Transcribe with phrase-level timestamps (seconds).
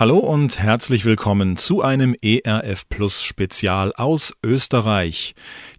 [0.00, 5.34] Hallo und herzlich willkommen zu einem ERF Plus Spezial aus Österreich.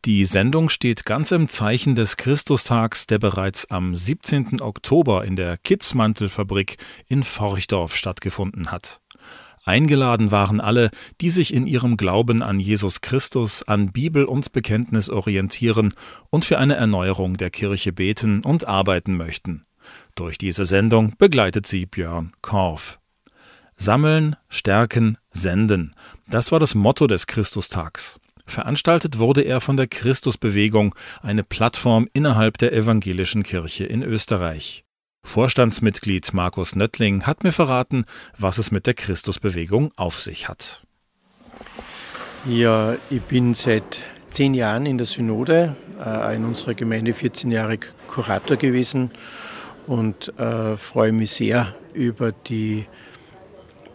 [0.05, 4.61] Die Sendung steht ganz im Zeichen des Christustags, der bereits am 17.
[4.61, 9.01] Oktober in der Kitzmantelfabrik in Forchdorf stattgefunden hat.
[9.65, 15.09] Eingeladen waren alle, die sich in ihrem Glauben an Jesus Christus, an Bibel und Bekenntnis
[15.09, 15.95] orientieren
[16.29, 19.63] und für eine Erneuerung der Kirche beten und arbeiten möchten.
[20.13, 23.00] Durch diese Sendung begleitet sie Björn Korf.
[23.81, 25.95] Sammeln, Stärken, Senden.
[26.29, 28.19] Das war das Motto des Christustags.
[28.45, 34.83] Veranstaltet wurde er von der Christusbewegung, eine Plattform innerhalb der evangelischen Kirche in Österreich.
[35.23, 38.05] Vorstandsmitglied Markus Nöttling hat mir verraten,
[38.37, 40.83] was es mit der Christusbewegung auf sich hat.
[42.45, 45.75] Ja, ich bin seit zehn Jahren in der Synode,
[46.05, 49.09] äh, in unserer Gemeinde 14 Jahre Kurator gewesen
[49.87, 52.85] und äh, freue mich sehr über die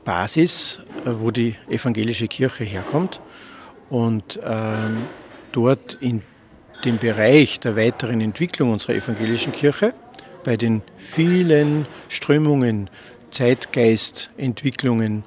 [0.06, 3.20] Basis, äh, wo die evangelische Kirche herkommt.
[3.90, 5.02] Und ähm,
[5.52, 6.22] dort in
[6.84, 9.92] dem Bereich der weiteren Entwicklung unserer evangelischen Kirche,
[10.44, 12.88] bei den vielen Strömungen,
[13.30, 15.24] Zeitgeistentwicklungen,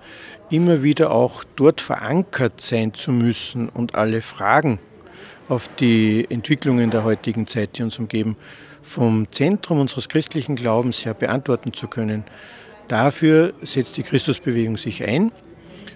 [0.50, 4.80] immer wieder auch dort verankert sein zu müssen und alle Fragen
[5.48, 8.38] auf die Entwicklungen der heutigen Zeit, die uns umgeben,
[8.82, 12.24] vom Zentrum unseres christlichen Glaubens her beantworten zu können,
[12.90, 15.32] Dafür setzt die Christusbewegung sich ein,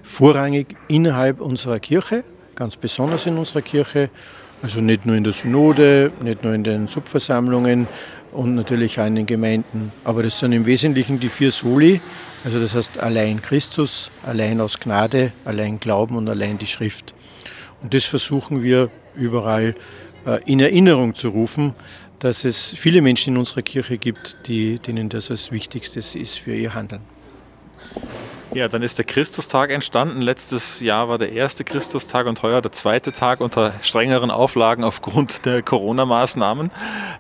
[0.04, 4.12] vorrangig innerhalb unserer Kirche, ganz besonders in unserer Kirche,
[4.62, 7.88] also nicht nur in der Synode, nicht nur in den Subversammlungen
[8.32, 9.92] und natürlich auch in den Gemeinden.
[10.04, 12.00] Aber das sind im Wesentlichen die vier Soli,
[12.46, 17.16] also das heißt allein Christus, allein aus Gnade, allein Glauben und allein die Schrift.
[17.82, 19.74] Und das versuchen wir überall
[20.28, 21.74] äh, in Erinnerung zu rufen,
[22.24, 26.56] dass es viele Menschen in unserer Kirche gibt, die, denen das das Wichtigste ist für
[26.56, 27.02] ihr Handeln.
[28.54, 30.22] Ja, dann ist der Christustag entstanden.
[30.22, 35.46] Letztes Jahr war der erste Christustag und heuer der zweite Tag unter strengeren Auflagen aufgrund
[35.46, 36.72] der Corona-Maßnahmen.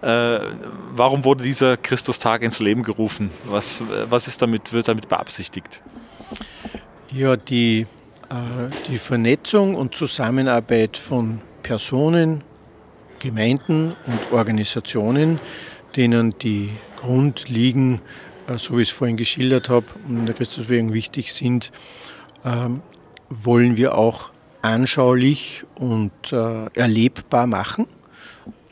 [0.01, 0.39] Äh,
[0.95, 3.31] warum wurde dieser Christustag ins Leben gerufen?
[3.45, 5.81] Was, was ist damit, wird damit beabsichtigt?
[7.11, 7.87] Ja, die,
[8.29, 12.43] äh, die Vernetzung und Zusammenarbeit von Personen,
[13.23, 15.39] Gemeinden und Organisationen,
[15.95, 18.01] denen die Grundliegen,
[18.47, 21.71] äh, so wie ich es vorhin geschildert habe, in der Christusbewegung wichtig sind,
[22.43, 22.81] ähm,
[23.29, 24.31] wollen wir auch
[24.61, 27.87] anschaulich und äh, erlebbar machen.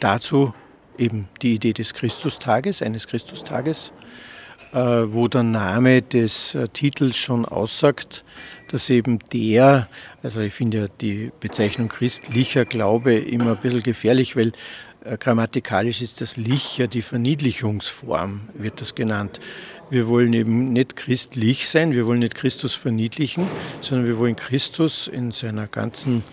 [0.01, 0.53] Dazu
[0.97, 3.94] eben die Idee des Christustages, eines Christustages,
[4.73, 8.23] wo der Name des Titels schon aussagt,
[8.69, 9.87] dass eben der,
[10.23, 14.53] also ich finde ja die Bezeichnung christlicher Glaube immer ein bisschen gefährlich, weil
[15.03, 19.39] äh, grammatikalisch ist das Lich ja die Verniedlichungsform, wird das genannt.
[19.89, 23.47] Wir wollen eben nicht christlich sein, wir wollen nicht Christus verniedlichen,
[23.81, 26.23] sondern wir wollen Christus in seiner ganzen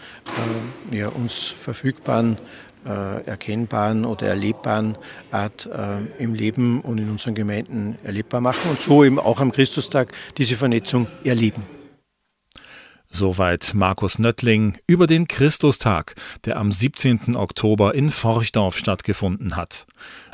[0.93, 2.37] äh, ja, uns verfügbaren
[2.87, 4.97] äh, erkennbaren oder erlebbaren
[5.31, 9.53] Art äh, im Leben und in unseren Gemeinden erlebbar machen und so eben auch am
[9.53, 11.78] Christustag diese Vernetzung erleben.
[13.11, 16.15] Soweit Markus Nöttling über den Christustag,
[16.45, 17.37] der am 17.
[17.37, 19.87] Oktober in Forchdorf stattgefunden hat.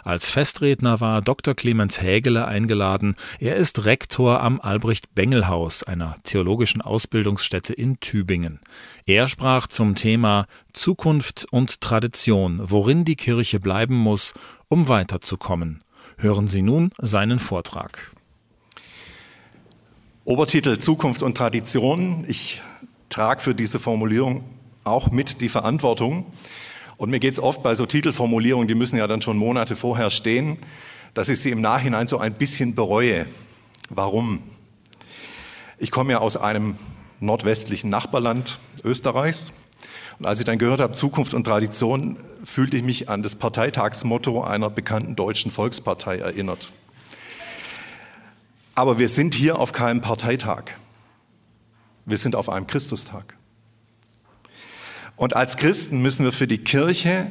[0.03, 1.55] Als Festredner war Dr.
[1.55, 3.17] Clemens Hägele eingeladen.
[3.39, 8.61] Er ist Rektor am Albrecht-Bengel-Haus, einer theologischen Ausbildungsstätte in Tübingen.
[9.07, 14.35] Er sprach zum Thema Zukunft und Tradition, worin die Kirche bleiben muss,
[14.69, 15.83] um weiterzukommen.
[16.19, 18.13] Hören Sie nun seinen Vortrag.
[20.27, 22.25] Obertitel Zukunft und Tradition.
[22.27, 22.63] Ich
[23.11, 24.43] trage für diese Formulierung
[24.83, 26.25] auch mit die Verantwortung.
[26.97, 30.09] Und mir geht es oft bei so Titelformulierungen, die müssen ja dann schon Monate vorher
[30.09, 30.57] stehen,
[31.13, 33.27] dass ich sie im Nachhinein so ein bisschen bereue.
[33.91, 34.43] Warum?
[35.77, 36.79] Ich komme ja aus einem
[37.21, 39.53] nordwestlichen Nachbarland Österreichs.
[40.19, 44.43] Und als ich dann gehört habe, Zukunft und Tradition, fühlte ich mich an das Parteitagsmotto
[44.43, 46.73] einer bekannten deutschen Volkspartei erinnert.
[48.75, 50.65] Aber wir sind hier auf keinem Parteitag.
[52.07, 53.37] Wir sind auf einem Christustag.
[55.17, 57.31] Und als Christen müssen wir für die Kirche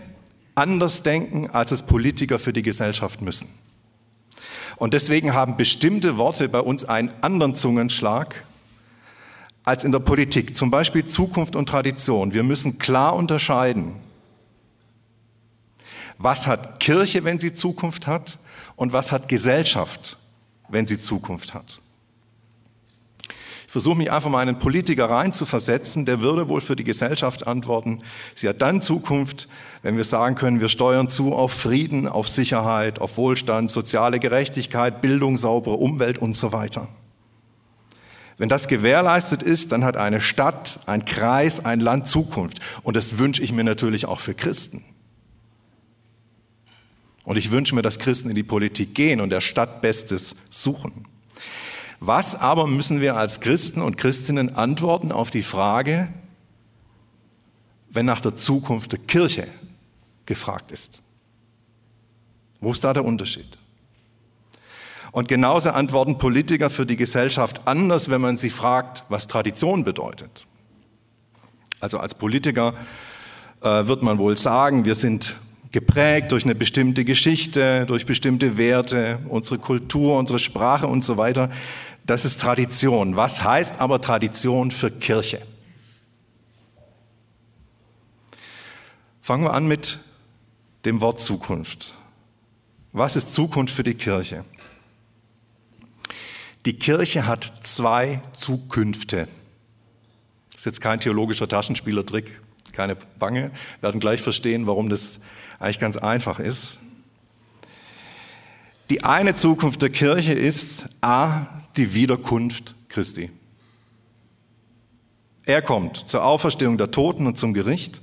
[0.55, 3.47] anders denken, als es Politiker für die Gesellschaft müssen.
[4.77, 8.45] Und deswegen haben bestimmte Worte bei uns einen anderen Zungenschlag
[9.63, 12.33] als in der Politik, zum Beispiel Zukunft und Tradition.
[12.33, 13.99] Wir müssen klar unterscheiden,
[16.17, 18.39] was hat Kirche, wenn sie Zukunft hat,
[18.75, 20.17] und was hat Gesellschaft,
[20.73, 21.79] wenn sie Zukunft hat.
[23.65, 27.99] Ich versuche mich einfach mal einen Politiker reinzuversetzen, der würde wohl für die Gesellschaft antworten,
[28.35, 29.47] sie hat dann Zukunft,
[29.81, 35.01] wenn wir sagen können, wir steuern zu auf Frieden, auf Sicherheit, auf Wohlstand, soziale Gerechtigkeit,
[35.01, 36.87] Bildung, saubere Umwelt und so weiter.
[38.37, 42.59] Wenn das gewährleistet ist, dann hat eine Stadt, ein Kreis, ein Land Zukunft.
[42.81, 44.83] Und das wünsche ich mir natürlich auch für Christen.
[47.23, 51.05] Und ich wünsche mir, dass Christen in die Politik gehen und der Stadt Bestes suchen.
[51.99, 56.09] Was aber müssen wir als Christen und Christinnen antworten auf die Frage,
[57.89, 59.47] wenn nach der Zukunft der Kirche
[60.25, 61.01] gefragt ist?
[62.59, 63.57] Wo ist da der Unterschied?
[65.13, 70.45] Und genauso antworten Politiker für die Gesellschaft anders, wenn man sie fragt, was Tradition bedeutet.
[71.79, 72.73] Also als Politiker
[73.61, 75.35] äh, wird man wohl sagen, wir sind
[75.73, 81.49] geprägt durch eine bestimmte Geschichte, durch bestimmte Werte, unsere Kultur, unsere Sprache und so weiter.
[82.05, 83.17] Das ist Tradition.
[83.17, 85.41] Was heißt aber Tradition für Kirche?
[89.21, 89.97] Fangen wir an mit
[90.85, 91.95] dem Wort Zukunft.
[92.91, 94.45] Was ist Zukunft für die Kirche?
[96.65, 99.27] Die Kirche hat zwei Zukünfte.
[100.51, 102.41] Das ist jetzt kein theologischer Taschenspielertrick,
[102.73, 103.51] keine Bange.
[103.79, 105.21] Wir werden gleich verstehen, warum das
[105.63, 106.79] eigentlich ganz einfach ist.
[108.89, 113.31] Die eine Zukunft der Kirche ist A, die Wiederkunft Christi.
[115.45, 118.01] Er kommt zur Auferstehung der Toten und zum Gericht.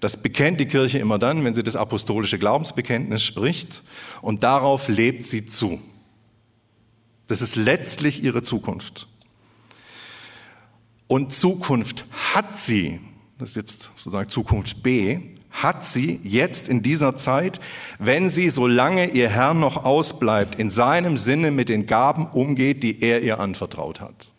[0.00, 3.82] Das bekennt die Kirche immer dann, wenn sie das apostolische Glaubensbekenntnis spricht.
[4.20, 5.80] Und darauf lebt sie zu.
[7.28, 9.08] Das ist letztlich ihre Zukunft.
[11.08, 12.04] Und Zukunft
[12.34, 13.00] hat sie,
[13.38, 17.60] das ist jetzt sozusagen Zukunft B, hat sie jetzt in dieser Zeit,
[17.98, 23.02] wenn sie, solange ihr Herr noch ausbleibt, in seinem Sinne mit den Gaben umgeht, die
[23.02, 24.32] er ihr anvertraut hat.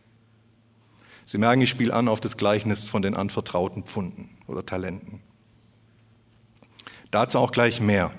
[1.26, 5.20] Sie merken, ich spiele an auf das Gleichnis von den anvertrauten Pfunden oder Talenten.
[7.10, 8.12] Dazu auch gleich mehr.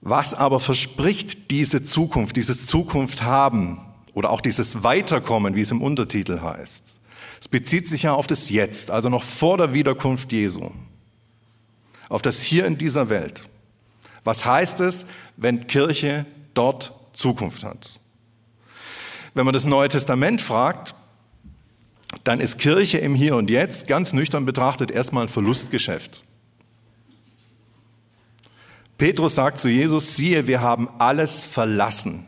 [0.00, 3.80] Was aber verspricht diese Zukunft, dieses Zukunft haben
[4.14, 7.00] oder auch dieses Weiterkommen, wie es im Untertitel heißt?
[7.40, 10.70] Es bezieht sich ja auf das Jetzt, also noch vor der Wiederkunft Jesu
[12.12, 13.48] auf das Hier in dieser Welt.
[14.22, 15.06] Was heißt es,
[15.38, 17.98] wenn Kirche dort Zukunft hat?
[19.32, 20.94] Wenn man das Neue Testament fragt,
[22.24, 26.22] dann ist Kirche im Hier und Jetzt ganz nüchtern betrachtet erstmal ein Verlustgeschäft.
[28.98, 32.26] Petrus sagt zu Jesus, siehe, wir haben alles verlassen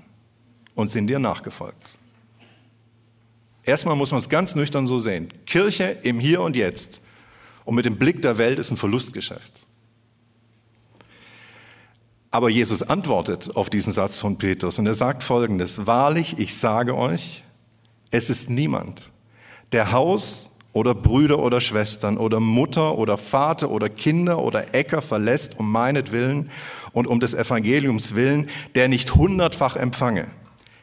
[0.74, 1.98] und sind dir nachgefolgt.
[3.64, 5.28] Erstmal muss man es ganz nüchtern so sehen.
[5.44, 7.02] Kirche im Hier und Jetzt
[7.66, 9.63] und mit dem Blick der Welt ist ein Verlustgeschäft.
[12.34, 16.96] Aber Jesus antwortet auf diesen Satz von Petrus und er sagt folgendes, wahrlich, ich sage
[16.96, 17.44] euch,
[18.10, 19.12] es ist niemand,
[19.70, 25.60] der Haus oder Brüder oder Schwestern oder Mutter oder Vater oder Kinder oder Äcker verlässt
[25.60, 26.50] um meinetwillen
[26.90, 30.26] und um des Evangeliums willen, der nicht hundertfach empfange.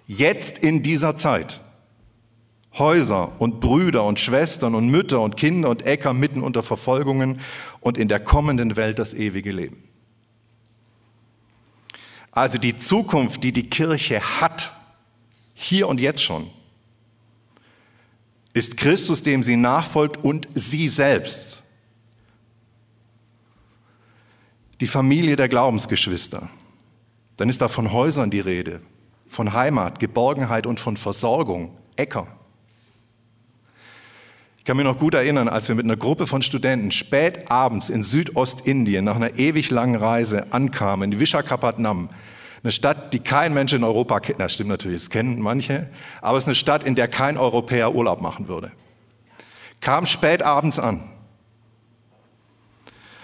[0.07, 1.59] Jetzt in dieser Zeit.
[2.77, 7.42] Häuser und Brüder und Schwestern und Mütter und Kinder und Äcker mitten unter Verfolgungen
[7.81, 9.91] und in der kommenden Welt das ewige Leben.
[12.31, 14.72] Also die Zukunft, die die Kirche hat,
[15.54, 16.50] hier und jetzt schon,
[18.54, 21.63] ist Christus, dem sie nachfolgt und sie selbst.
[24.80, 26.50] Die Familie der Glaubensgeschwister.
[27.38, 28.81] Dann ist da von Häusern die Rede,
[29.28, 32.41] von Heimat, Geborgenheit und von Versorgung, Äcker.
[34.71, 37.90] Ich kann mich noch gut erinnern, als wir mit einer Gruppe von Studenten spät abends
[37.90, 42.07] in Südostindien nach einer ewig langen Reise ankamen, in Vishakhapatnam,
[42.63, 44.40] eine Stadt, die kein Mensch in Europa kennt.
[44.40, 45.90] Das stimmt natürlich, das kennen manche,
[46.21, 48.71] aber es ist eine Stadt, in der kein Europäer Urlaub machen würde.
[49.81, 51.01] Kam spät abends an.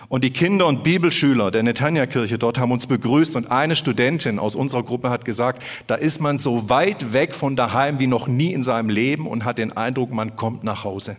[0.09, 4.57] Und die Kinder und Bibelschüler der Netanya-Kirche dort haben uns begrüßt und eine Studentin aus
[4.57, 8.51] unserer Gruppe hat gesagt, da ist man so weit weg von daheim wie noch nie
[8.51, 11.15] in seinem Leben und hat den Eindruck, man kommt nach Hause.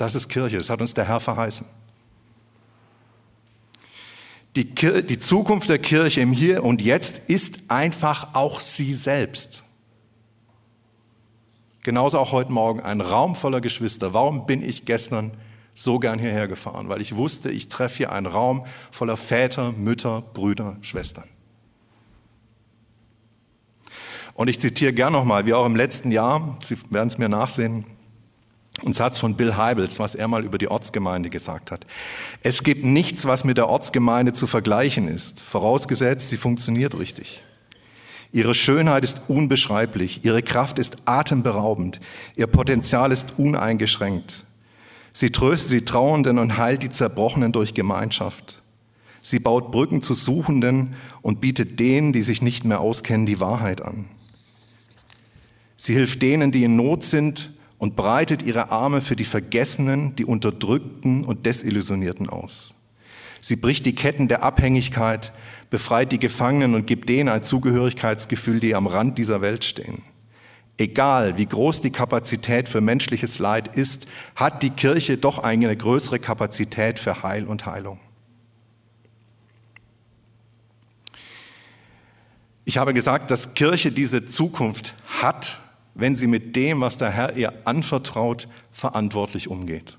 [0.00, 1.66] Das ist Kirche, das hat uns der Herr verheißen.
[4.56, 9.62] Die, die, Zukunft der Kirche im Hier und Jetzt ist einfach auch sie selbst.
[11.82, 14.14] Genauso auch heute Morgen ein Raum voller Geschwister.
[14.14, 15.32] Warum bin ich gestern
[15.74, 16.88] so gern hierher gefahren?
[16.88, 21.28] Weil ich wusste, ich treffe hier einen Raum voller Väter, Mütter, Brüder, Schwestern.
[24.32, 27.84] Und ich zitiere gern nochmal, wie auch im letzten Jahr, Sie werden es mir nachsehen,
[28.84, 31.86] ein Satz von Bill Heibels, was er mal über die Ortsgemeinde gesagt hat.
[32.42, 37.42] Es gibt nichts, was mit der Ortsgemeinde zu vergleichen ist, vorausgesetzt, sie funktioniert richtig.
[38.32, 42.00] Ihre Schönheit ist unbeschreiblich, ihre Kraft ist atemberaubend,
[42.36, 44.44] ihr Potenzial ist uneingeschränkt.
[45.12, 48.62] Sie tröstet die Trauernden und heilt die Zerbrochenen durch Gemeinschaft.
[49.22, 53.82] Sie baut Brücken zu Suchenden und bietet denen, die sich nicht mehr auskennen, die Wahrheit
[53.82, 54.08] an.
[55.76, 57.50] Sie hilft denen, die in Not sind
[57.80, 62.74] und breitet ihre Arme für die Vergessenen, die Unterdrückten und Desillusionierten aus.
[63.40, 65.32] Sie bricht die Ketten der Abhängigkeit,
[65.70, 70.02] befreit die Gefangenen und gibt denen ein Zugehörigkeitsgefühl, die am Rand dieser Welt stehen.
[70.76, 74.06] Egal, wie groß die Kapazität für menschliches Leid ist,
[74.36, 77.98] hat die Kirche doch eine größere Kapazität für Heil und Heilung.
[82.66, 85.58] Ich habe gesagt, dass Kirche diese Zukunft hat,
[86.00, 89.98] wenn sie mit dem, was der Herr ihr anvertraut, verantwortlich umgeht.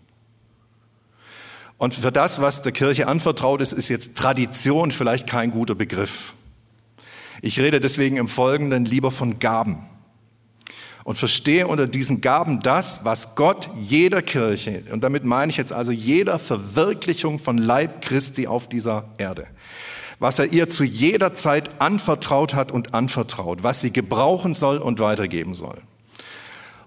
[1.78, 6.34] Und für das, was der Kirche anvertraut ist, ist jetzt Tradition vielleicht kein guter Begriff.
[7.42, 9.80] Ich rede deswegen im Folgenden lieber von Gaben
[11.04, 15.74] und verstehe unter diesen Gaben das, was Gott jeder Kirche, und damit meine ich jetzt
[15.74, 19.48] also jeder Verwirklichung von Leib Christi auf dieser Erde,
[20.20, 25.00] was er ihr zu jeder Zeit anvertraut hat und anvertraut, was sie gebrauchen soll und
[25.00, 25.80] weitergeben soll.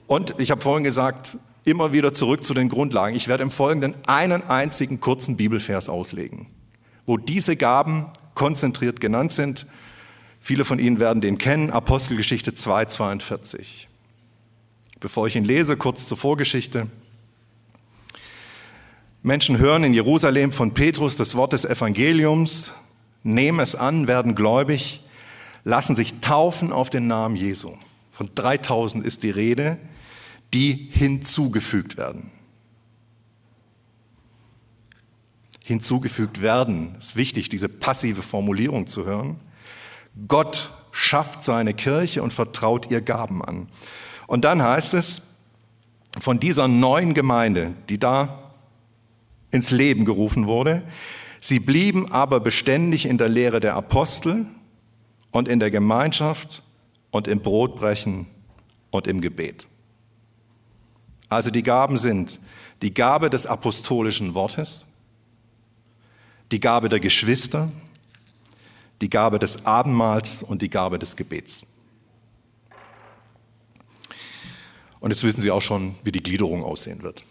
[0.06, 3.16] Und ich habe vorhin gesagt, immer wieder zurück zu den Grundlagen.
[3.16, 6.48] Ich werde im Folgenden einen einzigen kurzen Bibelvers auslegen,
[7.06, 9.66] wo diese Gaben konzentriert genannt sind.
[10.40, 13.88] Viele von Ihnen werden den kennen, Apostelgeschichte 2, 42.
[15.00, 16.88] Bevor ich ihn lese, kurz zur Vorgeschichte.
[19.22, 22.72] Menschen hören in Jerusalem von Petrus das Wort des Evangeliums
[23.24, 25.00] nehmen es an, werden gläubig,
[25.64, 27.72] lassen sich taufen auf den Namen Jesu.
[28.12, 29.78] Von 3000 ist die Rede,
[30.54, 32.30] die hinzugefügt werden.
[35.64, 39.40] Hinzugefügt werden, ist wichtig, diese passive Formulierung zu hören.
[40.28, 43.68] Gott schafft seine Kirche und vertraut ihr Gaben an.
[44.26, 45.34] Und dann heißt es,
[46.20, 48.52] von dieser neuen Gemeinde, die da
[49.50, 50.82] ins Leben gerufen wurde,
[51.40, 54.46] Sie blieben aber beständig in der Lehre der Apostel
[55.30, 56.62] und in der Gemeinschaft
[57.10, 58.28] und im Brotbrechen
[58.90, 59.66] und im Gebet.
[61.34, 62.38] Also die Gaben sind
[62.80, 64.86] die Gabe des apostolischen Wortes,
[66.52, 67.72] die Gabe der Geschwister,
[69.00, 71.66] die Gabe des Abendmahls und die Gabe des Gebets.
[75.00, 77.24] Und jetzt wissen Sie auch schon, wie die Gliederung aussehen wird.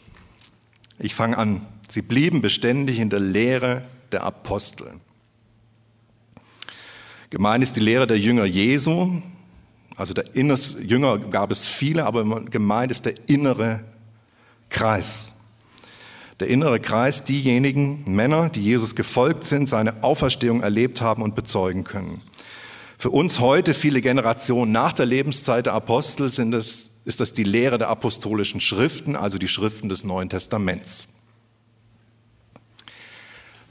[1.00, 1.65] Ich fange an.
[1.89, 5.00] Sie blieben beständig in der Lehre der Apostel.
[7.29, 9.22] Gemeint ist die Lehre der Jünger Jesu.
[9.95, 13.93] Also der Inners, Jünger gab es viele, aber gemeint ist der innere
[14.74, 15.32] Kreis.
[16.42, 21.86] Der innere Kreis, diejenigen Männer, die Jesus gefolgt sind, seine Auferstehung erlebt haben und bezeugen
[21.86, 22.22] können.
[22.98, 27.44] Für uns heute, viele Generationen nach der Lebenszeit der Apostel, sind das, ist das die
[27.44, 31.08] Lehre der apostolischen Schriften, also die Schriften des Neuen Testaments.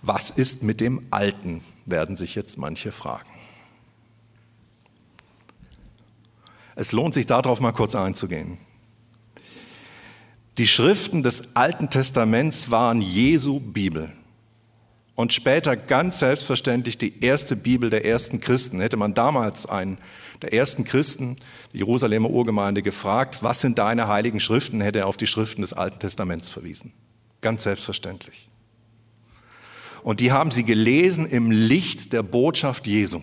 [0.01, 3.29] Was ist mit dem Alten, werden sich jetzt manche fragen.
[6.75, 8.59] Es lohnt sich darauf mal kurz einzugehen.
[10.59, 14.13] Die Schriften des Alten Testaments waren Jesu Bibel
[15.15, 18.81] und später ganz selbstverständlich die erste Bibel der ersten Christen.
[18.81, 19.97] Hätte man damals einen
[20.43, 21.37] der ersten Christen,
[21.73, 25.73] die Jerusalemer Urgemeinde, gefragt, was sind deine heiligen Schriften, hätte er auf die Schriften des
[25.73, 26.93] Alten Testaments verwiesen.
[27.41, 28.51] Ganz selbstverständlich.
[30.03, 33.23] Und die haben sie gelesen im Licht der Botschaft Jesu.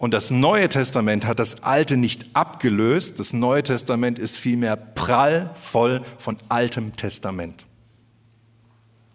[0.00, 3.20] Und das Neue Testament hat das Alte nicht abgelöst.
[3.20, 7.66] Das Neue Testament ist vielmehr prallvoll von Altem Testament.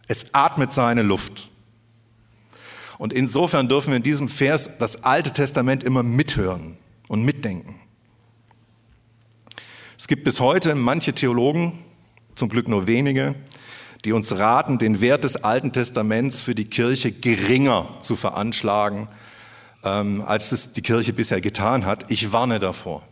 [0.08, 1.50] Es atmet seine Luft.
[3.00, 6.78] Und insofern dürfen wir in diesem Vers das Alte Testament immer mithören
[7.08, 7.80] und mitdenken.
[9.98, 11.80] Es gibt bis heute manche Theologen,
[12.36, 13.34] zum Glück nur wenige,
[14.06, 19.08] die uns raten, den Wert des Alten Testaments für die Kirche geringer zu veranschlagen,
[19.86, 22.12] ähm, als es die Kirche bisher getan hat.
[22.12, 23.04] Ich warne davor.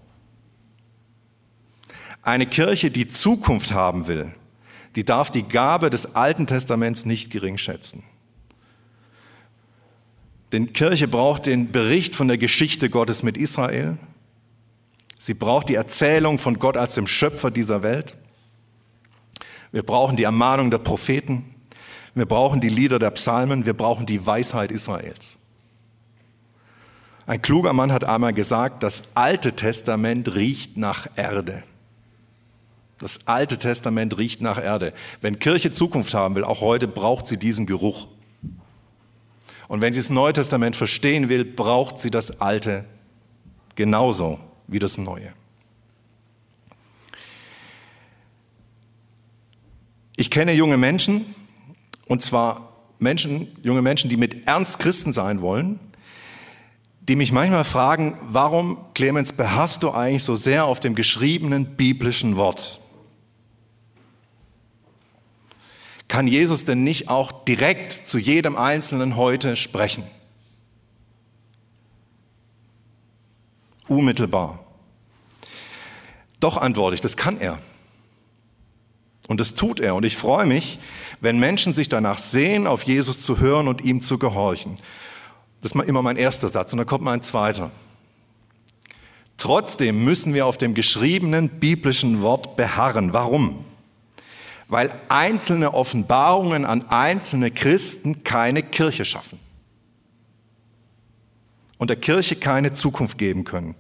[2.24, 4.34] Eine Kirche, die Zukunft haben will,
[4.96, 8.03] die darf die Gabe des Alten Testaments nicht gering schätzen.
[10.51, 13.98] Denn Kirche braucht den Bericht von der Geschichte Gottes mit Israel.
[15.20, 18.15] Sie braucht die Erzählung von Gott als dem Schöpfer dieser Welt.
[19.72, 21.56] Wir brauchen die Ermahnung der Propheten.
[22.13, 23.65] Wir brauchen die Lieder der Psalmen.
[23.65, 25.39] Wir brauchen die Weisheit Israels.
[27.25, 31.63] Ein kluger Mann hat einmal gesagt, das Alte Testament riecht nach Erde.
[33.00, 34.94] Das Alte Testament riecht nach Erde.
[35.22, 38.08] Wenn Kirche Zukunft haben will, auch heute, braucht sie diesen Geruch.
[39.68, 42.86] Und wenn sie das Neue Testament verstehen will, braucht sie das Alte
[43.75, 45.34] genauso wie das Neue.
[50.15, 51.25] Ich kenne junge Menschen,
[52.08, 55.80] und zwar Menschen, junge Menschen, die mit Ernst Christen sein wollen,
[57.10, 62.38] die mich manchmal fragen, warum, Clemens, beharrst du eigentlich so sehr auf dem geschriebenen biblischen
[62.38, 62.79] Wort?
[66.07, 70.03] Kann Jesus denn nicht auch direkt zu jedem Einzelnen heute sprechen?
[73.88, 74.60] Unmittelbar.
[76.39, 77.60] Doch antworte ich, das kann er.
[79.27, 79.95] Und das tut er.
[79.95, 80.79] Und ich freue mich,
[81.19, 84.75] wenn Menschen sich danach sehen, auf Jesus zu hören und ihm zu gehorchen.
[85.63, 86.74] Das ist immer mein erster Satz.
[86.74, 87.72] Und dann kommt mein zweiter.
[89.38, 93.13] Trotzdem müssen wir auf dem geschriebenen biblischen Wort beharren.
[93.13, 93.63] Warum?
[94.67, 99.39] Weil einzelne Offenbarungen an einzelne Christen keine Kirche schaffen
[101.77, 103.75] und der Kirche keine Zukunft geben können.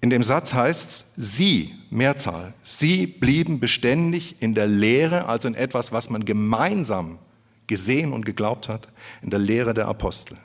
[0.00, 5.54] In dem Satz heißt es, sie, Mehrzahl, sie blieben beständig in der Lehre, also in
[5.54, 7.18] etwas, was man gemeinsam
[7.66, 8.88] gesehen und geglaubt hat,
[9.20, 10.38] in der Lehre der Apostel.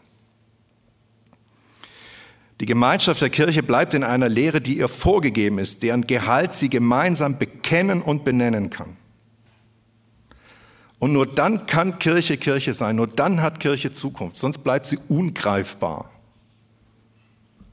[2.61, 6.69] Die Gemeinschaft der Kirche bleibt in einer Lehre, die ihr vorgegeben ist, deren Gehalt sie
[6.69, 8.97] gemeinsam bekennen und benennen kann.
[10.99, 14.97] Und nur dann kann Kirche Kirche sein, nur dann hat Kirche Zukunft, sonst bleibt sie
[15.09, 16.09] ungreifbar.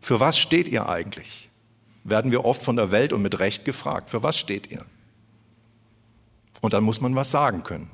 [0.01, 1.49] Für was steht ihr eigentlich?
[2.03, 4.85] Werden wir oft von der Welt und mit Recht gefragt, für was steht ihr?
[6.61, 7.91] Und dann muss man was sagen können.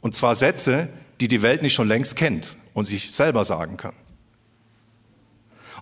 [0.00, 0.88] Und zwar Sätze,
[1.20, 3.94] die die Welt nicht schon längst kennt und sich selber sagen kann.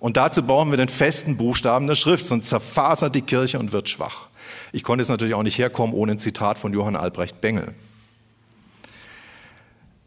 [0.06, 3.88] Und dazu brauchen wir den festen Buchstaben der Schrift, sonst zerfasert die Kirche und wird
[3.88, 4.28] schwach.
[4.70, 7.74] Ich konnte es natürlich auch nicht herkommen ohne ein Zitat von Johann Albrecht Bengel.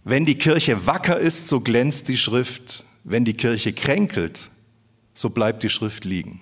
[0.05, 2.85] Wenn die Kirche wacker ist, so glänzt die Schrift.
[3.03, 4.51] Wenn die Kirche kränkelt,
[5.13, 6.39] so bleibt die Schrift liegen.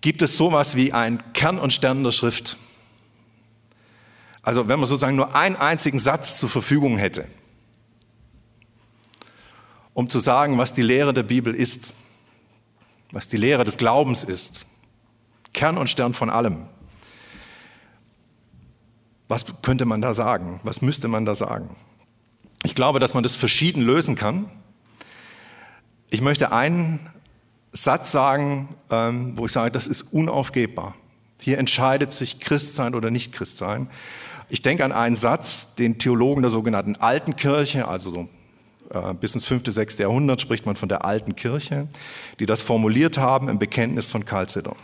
[0.00, 2.56] Gibt es sowas wie ein Kern und Stern der Schrift?
[4.42, 7.26] Also wenn man sozusagen nur einen einzigen Satz zur Verfügung hätte,
[10.00, 11.92] um zu sagen, was die Lehre der Bibel ist,
[13.12, 14.64] was die Lehre des Glaubens ist.
[15.52, 16.68] Kern und Stern von allem.
[19.28, 20.58] Was könnte man da sagen?
[20.62, 21.76] Was müsste man da sagen?
[22.62, 24.50] Ich glaube, dass man das verschieden lösen kann.
[26.08, 27.10] Ich möchte einen
[27.72, 30.94] Satz sagen, ähm, wo ich sage, das ist unaufgebbar.
[31.42, 33.90] Hier entscheidet sich Christsein oder nicht Christsein.
[34.48, 38.30] Ich denke an einen Satz, den Theologen der sogenannten Alten Kirche, also so
[39.20, 41.88] bis ins fünfte, sechste Jahrhundert spricht man von der alten Kirche,
[42.40, 44.76] die das formuliert haben im Bekenntnis von Chalcedon.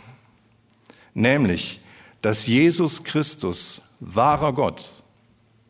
[1.13, 1.81] Nämlich,
[2.21, 5.03] dass Jesus Christus wahrer Gott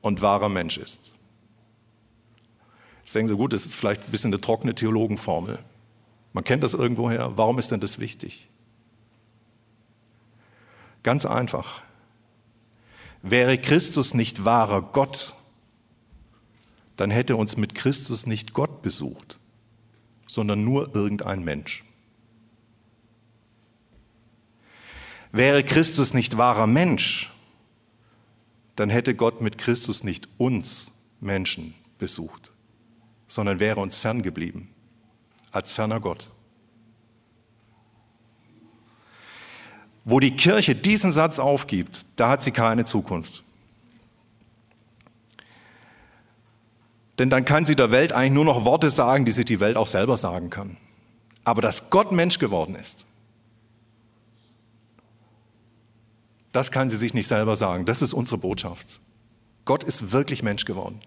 [0.02, 1.14] und wahrer Mensch ist.
[3.04, 5.60] Jetzt denken Sie, gut, das ist vielleicht ein bisschen eine trockene Theologenformel.
[6.34, 7.38] Man kennt das irgendwoher.
[7.38, 8.48] Warum ist denn das wichtig?
[11.04, 11.82] Ganz einfach.
[13.22, 15.34] Wäre Christus nicht wahrer Gott
[16.98, 19.40] dann hätte uns mit Christus nicht Gott besucht,
[20.28, 21.84] sondern nur irgendein Mensch.
[25.32, 27.32] Wäre Christus nicht wahrer Mensch,
[28.76, 32.52] dann hätte Gott mit Christus nicht uns Menschen besucht,
[33.28, 34.70] sondern wäre uns ferngeblieben,
[35.52, 36.32] als ferner Gott.
[40.06, 43.44] Wo die Kirche diesen Satz aufgibt, da hat sie keine Zukunft.
[47.20, 49.78] Denn dann kann sie der Welt eigentlich nur noch Worte sagen, die sich die Welt
[49.78, 50.78] auch selber sagen kann.
[51.44, 53.06] Aber dass Gott Mensch geworden ist,
[56.52, 57.86] das kann sie sich nicht selber sagen.
[57.86, 59.00] Das ist unsere Botschaft.
[59.66, 61.00] Gott ist wirklich Mensch geworden.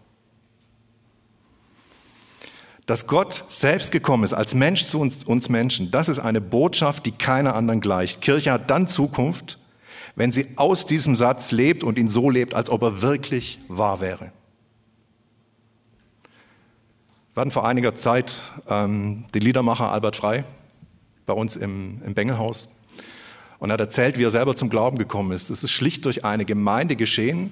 [2.86, 7.06] Dass Gott selbst gekommen ist als Mensch zu uns, uns Menschen, das ist eine Botschaft,
[7.06, 8.20] die keiner anderen gleicht.
[8.20, 9.58] Kirche hat dann Zukunft,
[10.16, 14.00] wenn sie aus diesem Satz lebt und ihn so lebt, als ob er wirklich wahr
[14.00, 14.32] wäre.
[17.40, 20.44] Wir hatten vor einiger Zeit ähm, den Liedermacher Albert Frei
[21.24, 22.68] bei uns im, im Bengelhaus
[23.58, 25.48] und er hat erzählt, wie er selber zum Glauben gekommen ist.
[25.48, 27.48] Es ist schlicht durch eine Gemeinde geschehen,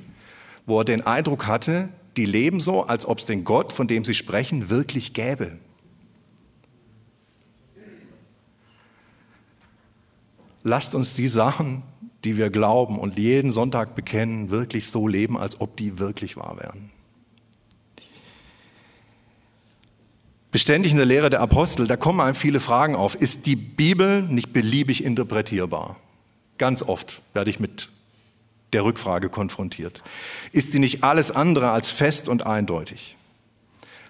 [0.66, 4.04] wo er den Eindruck hatte, die leben so, als ob es den Gott, von dem
[4.04, 5.52] sie sprechen, wirklich gäbe.
[10.64, 11.82] Lasst uns die Sachen,
[12.24, 16.58] die wir glauben und jeden Sonntag bekennen, wirklich so leben, als ob die wirklich wahr
[16.60, 16.90] wären.
[20.50, 23.14] Beständig in der Lehre der Apostel, da kommen einem viele Fragen auf.
[23.14, 25.96] Ist die Bibel nicht beliebig interpretierbar?
[26.58, 27.88] Ganz oft werde ich mit
[28.72, 30.02] der Rückfrage konfrontiert.
[30.52, 33.16] Ist sie nicht alles andere als fest und eindeutig?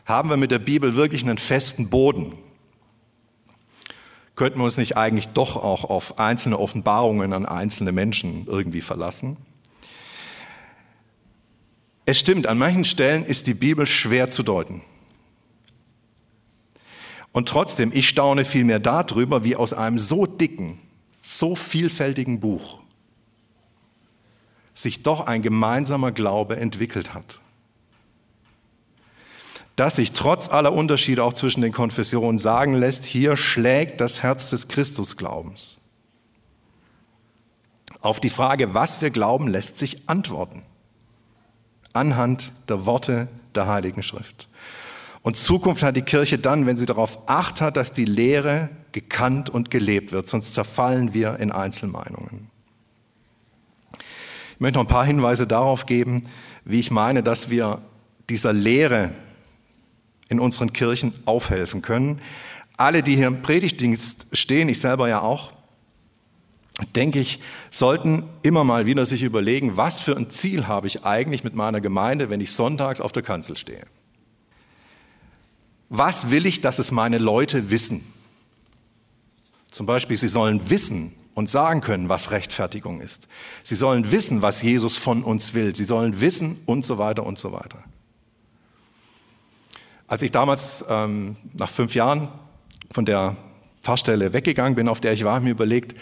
[0.04, 2.32] Haben wir mit der Bibel wirklich einen festen Boden?
[4.34, 9.36] Könnten wir uns nicht eigentlich doch auch auf einzelne Offenbarungen an einzelne Menschen irgendwie verlassen?
[12.06, 14.80] Es stimmt, an manchen Stellen ist die Bibel schwer zu deuten.
[17.38, 20.76] Und trotzdem, ich staune vielmehr darüber, wie aus einem so dicken,
[21.22, 22.80] so vielfältigen Buch
[24.74, 27.38] sich doch ein gemeinsamer Glaube entwickelt hat.
[29.76, 34.50] Dass sich trotz aller Unterschiede auch zwischen den Konfessionen sagen lässt, hier schlägt das Herz
[34.50, 35.76] des Christusglaubens.
[38.00, 40.64] Auf die Frage, was wir glauben, lässt sich antworten.
[41.92, 44.48] Anhand der Worte der Heiligen Schrift.
[45.28, 49.50] Und Zukunft hat die Kirche dann, wenn sie darauf acht hat, dass die Lehre gekannt
[49.50, 52.50] und gelebt wird, sonst zerfallen wir in Einzelmeinungen.
[53.92, 56.26] Ich möchte noch ein paar Hinweise darauf geben,
[56.64, 57.82] wie ich meine, dass wir
[58.30, 59.10] dieser Lehre
[60.30, 62.22] in unseren Kirchen aufhelfen können.
[62.78, 65.52] Alle, die hier im Predigtdienst stehen, ich selber ja auch,
[66.96, 71.44] denke ich, sollten immer mal wieder sich überlegen, was für ein Ziel habe ich eigentlich
[71.44, 73.84] mit meiner Gemeinde, wenn ich sonntags auf der Kanzel stehe.
[75.88, 78.04] Was will ich, dass es meine Leute wissen?
[79.70, 83.28] Zum Beispiel, sie sollen wissen und sagen können, was Rechtfertigung ist.
[83.62, 85.74] Sie sollen wissen, was Jesus von uns will.
[85.74, 87.84] Sie sollen wissen und so weiter und so weiter.
[90.06, 92.28] Als ich damals ähm, nach fünf Jahren
[92.90, 93.36] von der
[93.82, 95.98] Pfarrstelle weggegangen bin, auf der ich war, habe ich mir überlegt,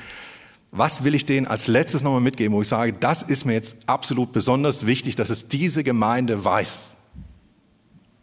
[0.71, 3.89] was will ich denen als letztes nochmal mitgeben, wo ich sage, das ist mir jetzt
[3.89, 6.97] absolut besonders wichtig, dass es diese Gemeinde weiß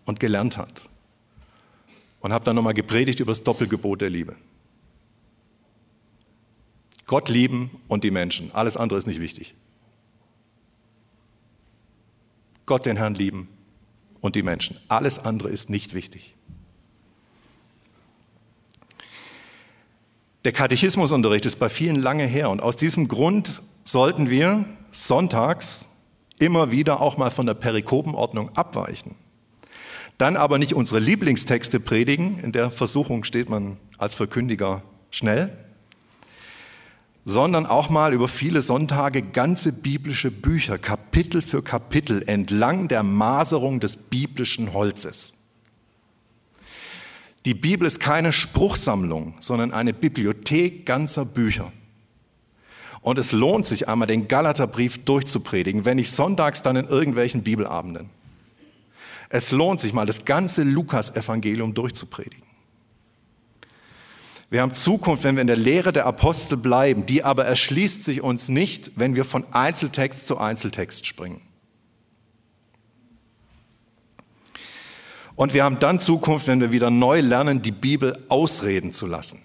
[0.06, 0.90] und gelernt hat.
[2.24, 4.36] Und habe dann nochmal gepredigt über das Doppelgebot der Liebe.
[7.06, 8.50] Gott lieben und die Menschen.
[8.54, 9.54] Alles andere ist nicht wichtig.
[12.66, 13.50] Gott den Herrn lieben
[14.22, 14.78] und die Menschen.
[14.88, 16.34] Alles andere ist nicht wichtig.
[20.46, 25.88] Der Katechismusunterricht ist bei vielen lange her und aus diesem Grund sollten wir sonntags
[26.40, 29.16] immer wieder auch mal von der Perikopenordnung abweichen.
[30.18, 35.58] Dann aber nicht unsere Lieblingstexte predigen, in der Versuchung steht man als Verkündiger schnell,
[37.26, 43.80] sondern auch mal über viele Sonntage ganze biblische Bücher, Kapitel für Kapitel, entlang der Maserung
[43.80, 45.36] des biblischen Holzes.
[47.46, 51.72] Die Bibel ist keine Spruchsammlung, sondern eine Bibliothek ganzer Bücher.
[53.02, 58.10] Und es lohnt sich einmal, den Galaterbrief durchzupredigen, wenn nicht sonntags, dann in irgendwelchen Bibelabenden.
[59.34, 62.46] Es lohnt sich mal, das ganze Lukas-Evangelium durchzupredigen.
[64.52, 68.22] Wir haben Zukunft, wenn wir in der Lehre der Apostel bleiben, die aber erschließt sich
[68.22, 71.42] uns nicht, wenn wir von Einzeltext zu Einzeltext springen.
[75.36, 79.42] Und wir haben dann Zukunft, wenn wir wieder neu lernen, die Bibel ausreden zu lassen.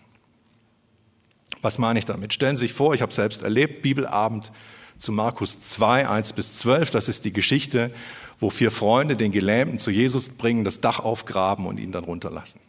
[1.63, 2.35] Was meine ich damit?
[2.35, 4.53] Stellen Sie sich vor, ich habe selbst erlebt, Bibelabend
[4.99, 7.93] zu Markus 2, 1 bis 12, das ist die Geschichte,
[8.39, 12.61] wo vier Freunde den Gelähmten zu Jesus bringen, das Dach aufgraben und ihn dann runterlassen.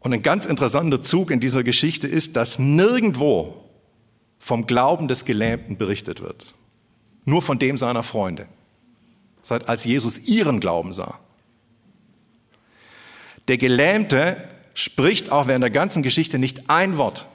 [0.00, 3.64] Und ein ganz interessanter Zug in dieser Geschichte ist, dass nirgendwo
[4.38, 6.54] vom Glauben des Gelähmten berichtet wird.
[7.24, 8.48] Nur von dem seiner Freunde.
[9.42, 11.20] Seit als Jesus ihren Glauben sah.
[13.48, 17.28] Der Gelähmte spricht auch während der ganzen Geschichte nicht ein Wort.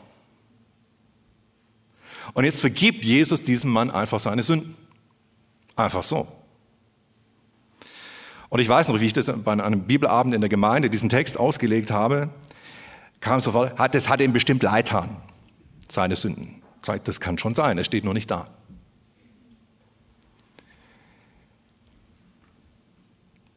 [2.37, 4.75] Und jetzt vergibt Jesus diesem Mann einfach seine Sünden.
[5.75, 6.27] Einfach so.
[8.49, 11.39] Und ich weiß noch, wie ich das bei einem Bibelabend in der Gemeinde diesen Text
[11.39, 12.29] ausgelegt habe
[13.21, 15.17] kam sofort, hat, das hat ihm bestimmt leid getan,
[15.89, 16.61] seine Sünden.
[17.05, 18.45] Das kann schon sein, es steht nur nicht da.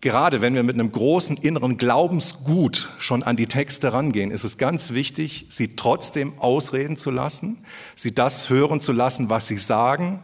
[0.00, 4.56] Gerade wenn wir mit einem großen inneren Glaubensgut schon an die Texte rangehen, ist es
[4.56, 10.22] ganz wichtig, sie trotzdem ausreden zu lassen, sie das hören zu lassen, was sie sagen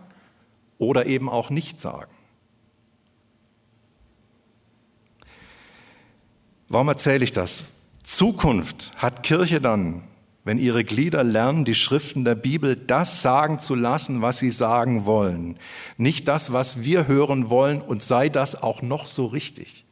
[0.78, 2.10] oder eben auch nicht sagen.
[6.68, 7.64] Warum erzähle ich das?
[8.02, 10.04] Zukunft hat Kirche dann,
[10.46, 15.04] wenn ihre Glieder lernen, die Schriften der Bibel das sagen zu lassen, was sie sagen
[15.04, 15.58] wollen.
[15.96, 19.84] Nicht das, was wir hören wollen und sei das auch noch so richtig,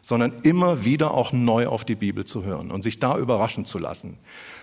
[0.00, 3.80] sondern immer wieder auch neu auf die Bibel zu hören und sich da überraschen zu
[3.80, 4.16] lassen.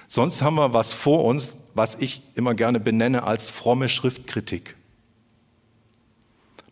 [0.07, 4.77] Sonst haben wir was vor uns, was ich immer gerne benenne als fromme Schriftkritik.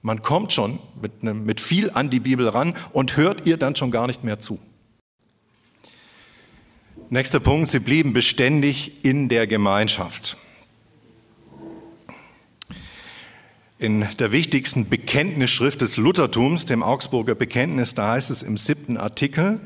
[0.01, 3.75] Man kommt schon mit, einem, mit viel an die Bibel ran und hört ihr dann
[3.75, 4.59] schon gar nicht mehr zu.
[7.11, 10.37] Nächster Punkt, sie blieben beständig in der Gemeinschaft.
[13.79, 19.59] In der wichtigsten Bekenntnisschrift des Luthertums, dem Augsburger Bekenntnis, da heißt es im siebten Artikel,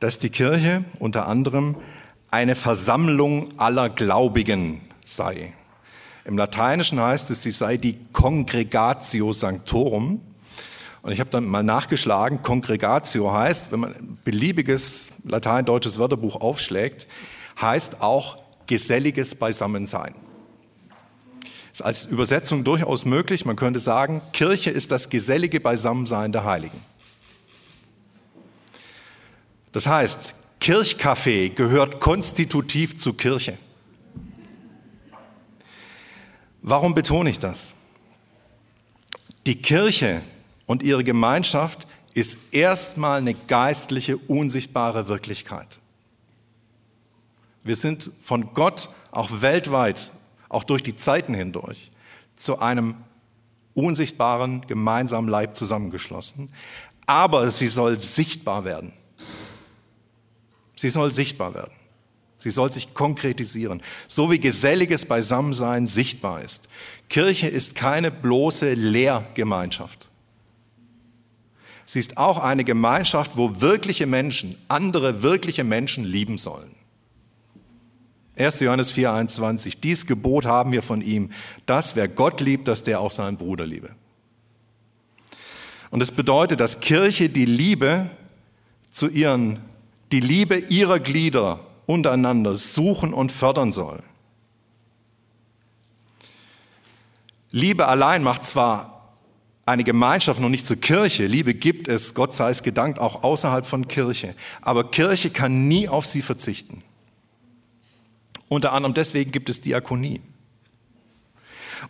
[0.00, 1.76] dass die Kirche unter anderem
[2.30, 5.52] eine Versammlung aller Gläubigen sei.
[6.24, 10.22] Im Lateinischen heißt es, sie sei die Congregatio Sanctorum.
[11.02, 17.06] Und ich habe dann mal nachgeschlagen, Congregatio heißt, wenn man ein beliebiges latein-deutsches Wörterbuch aufschlägt,
[17.60, 20.14] heißt auch geselliges Beisammensein.
[21.72, 23.44] Ist als Übersetzung durchaus möglich.
[23.44, 26.80] Man könnte sagen, Kirche ist das gesellige Beisammensein der Heiligen.
[29.72, 33.56] Das heißt, Kirchkaffee gehört konstitutiv zur Kirche.
[36.62, 37.74] Warum betone ich das?
[39.46, 40.20] Die Kirche
[40.68, 45.80] und ihre Gemeinschaft ist erstmal eine geistliche, unsichtbare Wirklichkeit.
[47.64, 50.12] Wir sind von Gott auch weltweit,
[50.48, 51.90] auch durch die Zeiten hindurch,
[52.36, 52.96] zu einem
[53.74, 56.50] unsichtbaren gemeinsamen Leib zusammengeschlossen.
[57.06, 58.92] Aber sie soll sichtbar werden.
[60.76, 61.72] Sie soll sichtbar werden.
[62.36, 66.68] Sie soll sich konkretisieren, so wie geselliges Beisammensein sichtbar ist.
[67.08, 70.07] Kirche ist keine bloße Lehrgemeinschaft.
[71.88, 76.74] Sie ist auch eine Gemeinschaft, wo wirkliche Menschen andere wirkliche Menschen lieben sollen.
[78.36, 78.60] 1.
[78.60, 79.78] Johannes 4,21.
[79.82, 81.30] Dies Gebot haben wir von ihm,
[81.64, 83.94] dass wer Gott liebt, dass der auch seinen Bruder liebe.
[85.88, 88.10] Und es das bedeutet, dass Kirche die Liebe
[88.90, 89.60] zu ihren
[90.12, 94.02] die Liebe ihrer Glieder untereinander suchen und fördern soll.
[97.50, 98.97] Liebe allein macht zwar
[99.68, 103.66] eine Gemeinschaft noch nicht zur Kirche, Liebe gibt es, Gott sei es gedankt, auch außerhalb
[103.66, 106.82] von Kirche, aber Kirche kann nie auf sie verzichten.
[108.48, 110.22] Unter anderem deswegen gibt es Diakonie.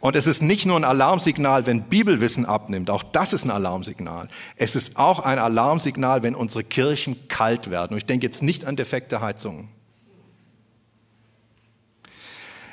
[0.01, 4.29] Und es ist nicht nur ein Alarmsignal, wenn Bibelwissen abnimmt, auch das ist ein Alarmsignal.
[4.57, 7.93] Es ist auch ein Alarmsignal, wenn unsere Kirchen kalt werden.
[7.93, 9.69] Und ich denke jetzt nicht an defekte Heizungen.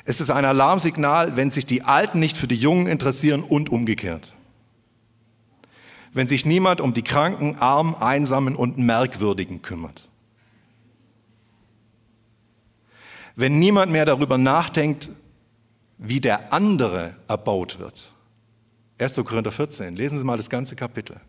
[0.04, 4.35] Es ist ein Alarmsignal, wenn sich die Alten nicht für die Jungen interessieren und umgekehrt.
[6.16, 10.08] Wenn sich niemand um die Kranken, Armen, Einsamen und Merkwürdigen kümmert.
[13.34, 15.10] Wenn niemand mehr darüber nachdenkt,
[15.98, 18.14] wie der andere erbaut wird.
[18.96, 19.16] 1.
[19.16, 21.20] Korinther 14, lesen Sie mal das ganze Kapitel.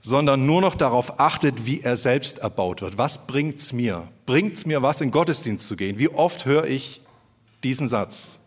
[0.00, 2.98] Sondern nur noch darauf achtet, wie er selbst erbaut wird.
[2.98, 4.06] Was bringt's mir?
[4.26, 5.98] Bringt's mir was, in Gottesdienst zu gehen?
[5.98, 7.00] Wie oft höre ich
[7.64, 8.38] diesen Satz?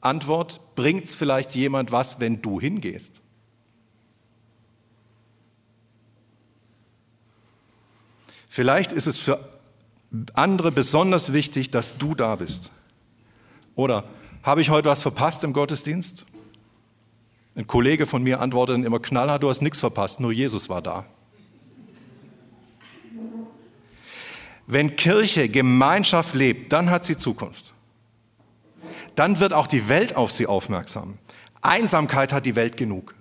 [0.00, 3.20] Antwort, bringt's vielleicht jemand was, wenn du hingehst?
[8.56, 9.38] Vielleicht ist es für
[10.32, 12.70] andere besonders wichtig, dass du da bist.
[13.74, 14.04] Oder
[14.42, 16.24] habe ich heute was verpasst im Gottesdienst?
[17.54, 21.04] Ein Kollege von mir antwortet immer knallhart, du hast nichts verpasst, nur Jesus war da.
[24.66, 27.74] Wenn Kirche Gemeinschaft lebt, dann hat sie Zukunft.
[29.16, 31.18] Dann wird auch die Welt auf sie aufmerksam.
[31.60, 33.15] Einsamkeit hat die Welt genug.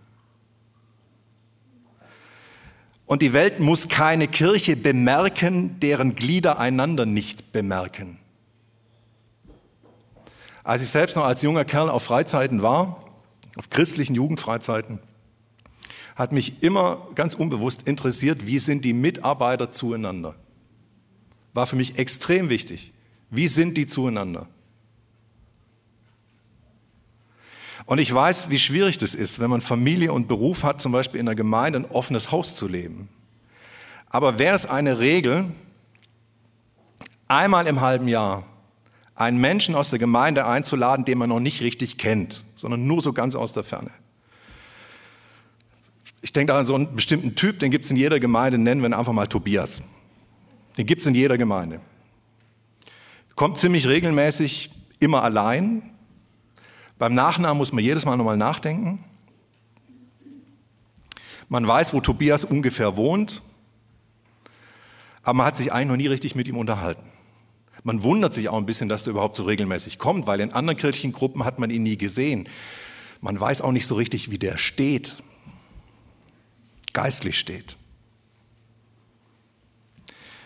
[3.05, 8.19] Und die Welt muss keine Kirche bemerken, deren Glieder einander nicht bemerken.
[10.63, 13.03] Als ich selbst noch als junger Kerl auf Freizeiten war,
[13.55, 14.99] auf christlichen Jugendfreizeiten,
[16.15, 20.35] hat mich immer ganz unbewusst interessiert, wie sind die Mitarbeiter zueinander.
[21.53, 22.93] War für mich extrem wichtig.
[23.29, 24.47] Wie sind die zueinander?
[27.85, 31.19] Und ich weiß, wie schwierig das ist, wenn man Familie und Beruf hat, zum Beispiel
[31.19, 33.09] in der Gemeinde ein offenes Haus zu leben.
[34.09, 35.45] Aber wäre es eine Regel,
[37.27, 38.43] einmal im halben Jahr
[39.15, 43.13] einen Menschen aus der Gemeinde einzuladen, den man noch nicht richtig kennt, sondern nur so
[43.13, 43.91] ganz aus der Ferne.
[46.21, 48.89] Ich denke an so einen bestimmten Typ, den gibt es in jeder Gemeinde, nennen wir
[48.89, 49.81] ihn einfach mal Tobias.
[50.77, 51.81] Den gibt es in jeder Gemeinde.
[53.35, 55.94] Kommt ziemlich regelmäßig immer allein.
[56.97, 59.03] Beim Nachnamen muss man jedes Mal nochmal nachdenken.
[61.49, 63.41] Man weiß, wo Tobias ungefähr wohnt,
[65.21, 67.03] aber man hat sich eigentlich noch nie richtig mit ihm unterhalten.
[67.83, 70.77] Man wundert sich auch ein bisschen, dass er überhaupt so regelmäßig kommt, weil in anderen
[70.77, 72.49] kirchlichen Gruppen hat man ihn nie gesehen.
[73.21, 75.17] Man weiß auch nicht so richtig, wie der steht,
[76.93, 77.77] geistlich steht.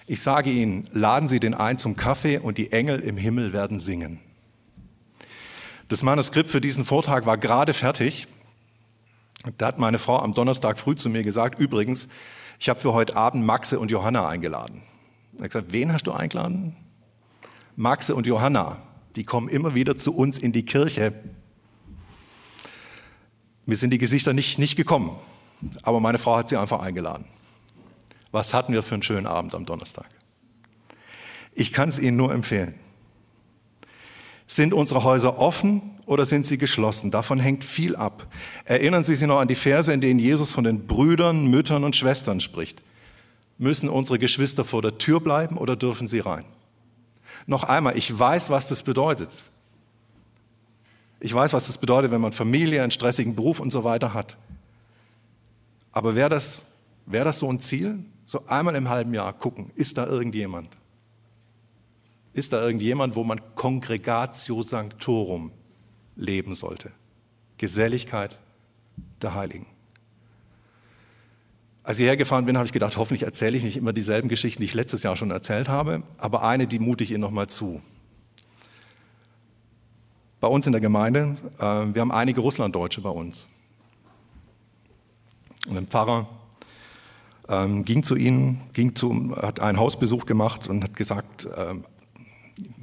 [0.06, 3.80] Ich sage Ihnen, laden Sie den ein zum Kaffee und die Engel im Himmel werden
[3.80, 4.20] singen.
[5.90, 8.28] Das Manuskript für diesen Vortrag war gerade fertig.
[9.58, 12.08] Da hat meine Frau am Donnerstag früh zu mir gesagt, übrigens,
[12.60, 14.84] ich habe für heute Abend Maxe und Johanna eingeladen.
[15.34, 16.76] Ich habe gesagt, wen hast du eingeladen?
[17.76, 18.78] Maxe und Johanna,
[19.16, 21.12] die kommen immer wieder zu uns in die Kirche.
[23.66, 25.18] Mir sind die Gesichter nicht, nicht gekommen,
[25.82, 27.26] aber meine Frau hat sie einfach eingeladen.
[28.32, 30.06] Was hatten wir für einen schönen Abend am Donnerstag?
[31.54, 32.76] Ich kann es Ihnen nur empfehlen.
[34.50, 37.12] Sind unsere Häuser offen oder sind sie geschlossen?
[37.12, 38.26] Davon hängt viel ab.
[38.66, 41.96] Erinnern Sie sich noch an die Verse, in denen Jesus von den Brüdern, Müttern und
[41.96, 42.82] Schwestern spricht.
[43.60, 46.46] Müssen unsere Geschwister vor der Tür bleiben oder dürfen sie rein?
[47.46, 49.30] Noch einmal, ich weiß, was das bedeutet.
[51.20, 54.36] Ich weiß, was das bedeutet, wenn man Familie, einen stressigen Beruf und so weiter hat.
[55.92, 56.66] Aber wäre das,
[57.06, 58.04] wär das so ein Ziel?
[58.26, 60.79] So einmal im halben Jahr gucken, ist da irgendjemand?
[62.40, 65.52] Ist da irgendjemand, wo man Congregatio Sanctorum
[66.16, 66.94] leben sollte?
[67.58, 68.40] Geselligkeit
[69.22, 69.66] der Heiligen.
[71.84, 74.68] Als ich hergefahren bin, habe ich gedacht, hoffentlich erzähle ich nicht immer dieselben Geschichten, die
[74.68, 77.82] ich letztes Jahr schon erzählt habe, aber eine, die mute ich Ihnen nochmal zu.
[80.40, 83.50] Bei uns in der Gemeinde, äh, wir haben einige Russlanddeutsche bei uns.
[85.68, 86.30] Und ein Pfarrer
[87.50, 91.76] ähm, ging zu ihnen, ging zu, hat einen Hausbesuch gemacht und hat gesagt, äh,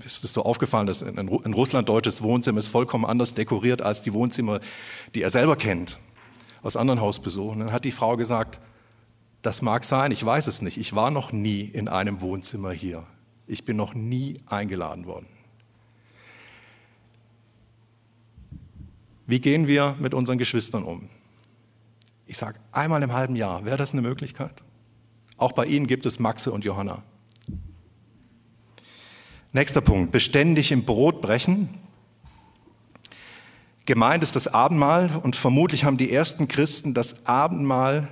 [0.04, 4.12] ist es so aufgefallen, dass ein, ein russlanddeutsches Wohnzimmer ist vollkommen anders dekoriert als die
[4.12, 4.60] Wohnzimmer,
[5.14, 5.98] die er selber kennt
[6.62, 7.60] aus anderen Hausbesuchen.
[7.60, 8.60] Dann hat die Frau gesagt,
[9.42, 10.76] das mag sein, ich weiß es nicht.
[10.76, 13.04] Ich war noch nie in einem Wohnzimmer hier.
[13.46, 15.26] Ich bin noch nie eingeladen worden.
[19.26, 21.08] Wie gehen wir mit unseren Geschwistern um?
[22.26, 24.62] Ich sage, einmal im halben Jahr, wäre das eine Möglichkeit?
[25.36, 27.02] Auch bei Ihnen gibt es Maxe und Johanna.
[29.56, 31.70] Nächster Punkt, beständig im Brot brechen.
[33.86, 38.08] Gemeint ist das Abendmahl und vermutlich haben die ersten Christen das Abendmahl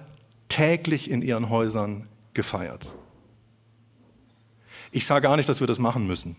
[0.49, 2.87] täglich in ihren Häusern gefeiert.
[4.91, 6.35] Ich sage gar nicht, dass wir das machen müssen.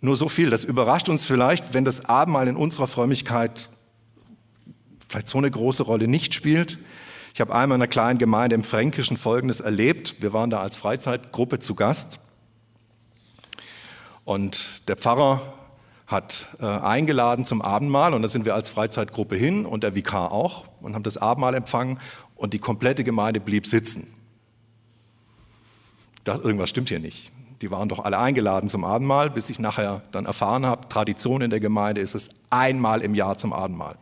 [0.00, 3.70] Nur so viel, das überrascht uns vielleicht, wenn das Abendmahl in unserer Frömmigkeit
[5.08, 6.80] vielleicht so eine große Rolle nicht spielt.
[7.32, 10.16] Ich habe einmal in einer kleinen Gemeinde im Fränkischen Folgendes erlebt.
[10.18, 12.18] Wir waren da als Freizeitgruppe zu Gast.
[14.24, 15.40] Und der Pfarrer
[16.06, 20.32] hat äh, eingeladen zum Abendmahl und da sind wir als Freizeitgruppe hin und der Vikar
[20.32, 21.98] auch und haben das Abendmahl empfangen
[22.36, 24.06] und die komplette Gemeinde blieb sitzen.
[26.26, 27.32] Ich irgendwas stimmt hier nicht.
[27.62, 31.50] Die waren doch alle eingeladen zum Abendmahl, bis ich nachher dann erfahren habe, Tradition in
[31.50, 33.96] der Gemeinde ist es einmal im Jahr zum Abendmahl.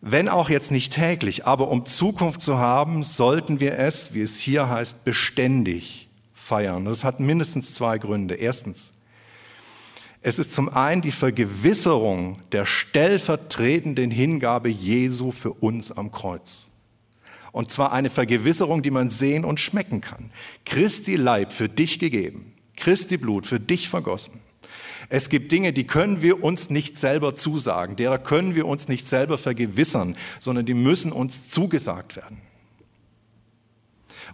[0.00, 4.38] Wenn auch jetzt nicht täglich, aber um Zukunft zu haben, sollten wir es, wie es
[4.38, 6.03] hier heißt, beständig
[6.44, 6.84] feiern.
[6.84, 8.34] Das hat mindestens zwei Gründe.
[8.34, 8.92] Erstens,
[10.20, 16.68] es ist zum einen die Vergewisserung der stellvertretenden Hingabe Jesu für uns am Kreuz.
[17.52, 20.30] Und zwar eine Vergewisserung, die man sehen und schmecken kann.
[20.64, 24.40] Christi Leib für dich gegeben, Christi Blut für dich vergossen.
[25.08, 29.06] Es gibt Dinge, die können wir uns nicht selber zusagen, derer können wir uns nicht
[29.06, 32.40] selber vergewissern, sondern die müssen uns zugesagt werden.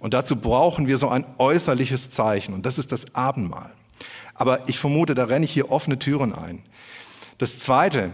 [0.00, 3.70] Und dazu brauchen wir so ein äußerliches Zeichen und das ist das Abendmahl.
[4.34, 6.64] Aber ich vermute, da renne ich hier offene Türen ein.
[7.36, 8.10] Das Zweite,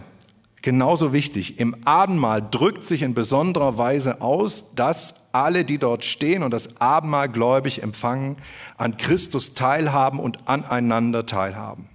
[0.61, 6.43] genauso wichtig, im Abendmahl drückt sich in besonderer Weise aus, dass alle, die dort stehen
[6.43, 8.35] und das Abendmahl gläubig empfangen,
[8.75, 11.87] an Christus teilhaben und aneinander teilhaben.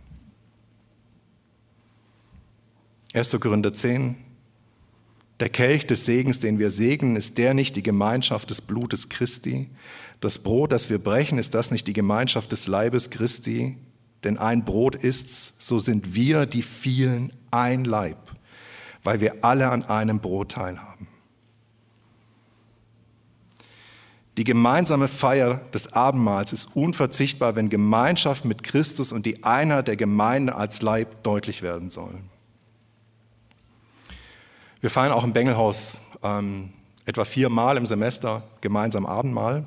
[3.13, 3.39] 1.
[3.39, 4.17] Korinther 10.
[5.43, 9.69] Der Kelch des Segens, den wir segnen, ist der nicht die Gemeinschaft des Blutes Christi?
[10.21, 13.77] Das Brot, das wir brechen, ist das nicht die Gemeinschaft des Leibes Christi?
[14.23, 18.19] Denn ein Brot ist's, so sind wir, die vielen, ein Leib,
[19.03, 21.09] weil wir alle an einem Brot teilhaben.
[24.37, 29.97] Die gemeinsame Feier des Abendmahls ist unverzichtbar, wenn Gemeinschaft mit Christus und die Einheit der
[29.97, 32.32] Gemeinde als Leib deutlich werden sollen.
[34.83, 36.73] Wir feiern auch im Bengelhaus ähm,
[37.07, 39.65] etwa viermal im Semester gemeinsam Abendmahl.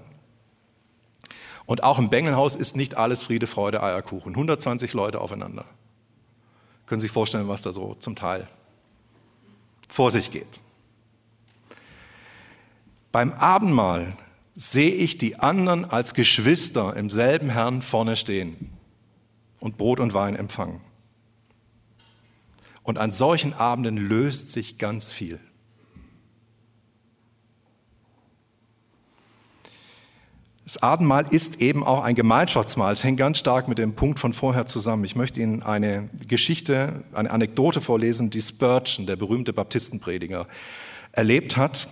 [1.65, 4.33] Und auch im Bengelhaus ist nicht alles Friede, Freude, Eierkuchen.
[4.33, 5.63] 120 Leute aufeinander.
[6.85, 8.47] Können Sie sich vorstellen, was da so zum Teil
[9.87, 10.61] vor sich geht.
[13.13, 14.17] Beim Abendmahl
[14.55, 18.73] sehe ich die anderen als Geschwister im selben Herrn vorne stehen
[19.61, 20.81] und Brot und Wein empfangen.
[22.85, 25.39] Und an solchen Abenden löst sich ganz viel.
[30.65, 32.93] Das Abendmahl ist eben auch ein Gemeinschaftsmahl.
[32.93, 35.03] Es hängt ganz stark mit dem Punkt von vorher zusammen.
[35.03, 40.47] Ich möchte Ihnen eine Geschichte, eine Anekdote vorlesen, die Spurgeon, der berühmte Baptistenprediger,
[41.11, 41.87] erlebt hat.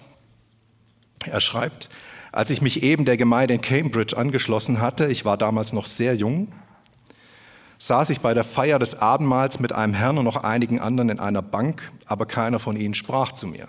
[1.26, 1.90] Er schreibt,
[2.32, 6.16] als ich mich eben der Gemeinde in Cambridge angeschlossen hatte, ich war damals noch sehr
[6.16, 6.52] jung,
[7.86, 11.20] saß ich bei der Feier des Abendmahls mit einem Herrn und noch einigen anderen in
[11.20, 13.68] einer Bank, aber keiner von ihnen sprach zu mir.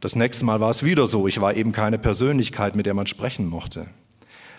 [0.00, 3.06] Das nächste Mal war es wieder so, ich war eben keine Persönlichkeit, mit der man
[3.06, 3.86] sprechen mochte.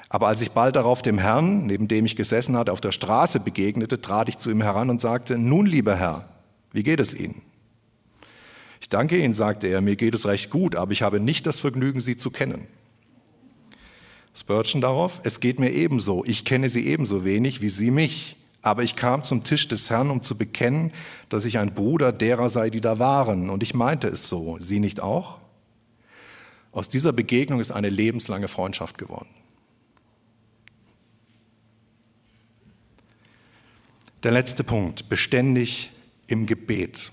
[0.08, 3.42] Aber als ich bald darauf dem Herrn, neben dem ich gesessen hatte, auf der Straße
[3.42, 6.30] begegnete, trat ich zu ihm heran und sagte, nun lieber Herr,
[6.72, 7.42] wie geht es Ihnen?
[8.80, 11.60] Ich danke Ihnen, sagte er, mir geht es recht gut, aber ich habe nicht das
[11.60, 12.68] Vergnügen, Sie zu kennen.
[14.34, 18.84] Spurgeon darauf, es geht mir ebenso, ich kenne Sie ebenso wenig wie Sie mich, aber
[18.84, 20.94] ich kam zum Tisch des Herrn, um zu bekennen,
[21.30, 24.80] dass ich ein Bruder derer sei, die da waren, und ich meinte es so, Sie
[24.80, 25.38] nicht auch?
[26.72, 29.30] Aus dieser Begegnung ist eine lebenslange Freundschaft geworden.
[34.24, 35.92] Der letzte Punkt, beständig
[36.28, 37.12] im Gebet.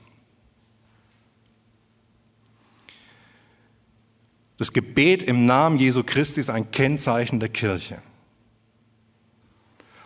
[4.58, 7.98] Das Gebet im Namen Jesu Christi ist ein Kennzeichen der Kirche.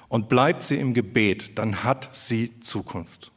[0.09, 3.33] Und bleibt sie im Gebet, dann hat sie Zukunft.